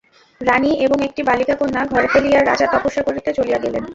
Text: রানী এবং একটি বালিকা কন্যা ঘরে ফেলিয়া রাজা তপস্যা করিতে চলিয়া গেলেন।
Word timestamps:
রানী 0.41 0.71
এবং 0.85 0.97
একটি 1.03 1.21
বালিকা 1.23 1.55
কন্যা 1.55 1.81
ঘরে 1.85 2.07
ফেলিয়া 2.07 2.39
রাজা 2.41 2.65
তপস্যা 2.73 3.01
করিতে 3.03 3.29
চলিয়া 3.33 3.59
গেলেন। 3.59 3.83